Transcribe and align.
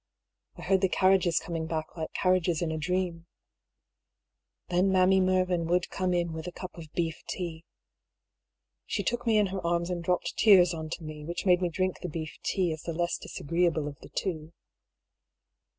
I 0.55 0.63
heard 0.63 0.81
the 0.81 0.89
carriages 0.89 1.37
coming 1.37 1.67
back 1.67 1.95
like 1.95 2.11
carriages 2.13 2.63
in 2.63 2.71
a 2.71 2.77
dream. 2.79 3.27
Then 4.69 4.91
Mammy 4.91 5.19
Mervyn 5.19 5.67
would 5.67 5.85
126 5.91 5.91
I>B. 5.93 5.93
PAULL'S 5.93 6.01
THEORY. 6.01 6.01
come 6.01 6.13
in 6.15 6.33
with 6.35 6.47
a 6.47 6.51
cup 6.51 6.75
of 6.75 6.93
beef 6.93 7.21
tea. 7.29 7.63
She 8.87 9.03
took 9.03 9.27
me 9.27 9.37
in 9.37 9.45
her 9.53 9.63
arms 9.63 9.91
and 9.91 10.03
dropped 10.03 10.35
tears 10.37 10.73
on 10.73 10.89
to 10.89 11.03
me, 11.03 11.23
which 11.23 11.45
made 11.45 11.61
me 11.61 11.69
drink 11.69 11.99
the 11.99 12.09
beef 12.09 12.39
tea, 12.41 12.73
as 12.73 12.81
the 12.81 12.93
less 12.93 13.19
disagreeable 13.19 13.87
of 13.87 13.99
the 13.99 14.09
two. 14.09 14.53